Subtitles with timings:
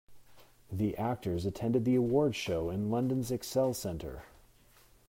[0.71, 4.23] The actors attended the award show in London's excel centre.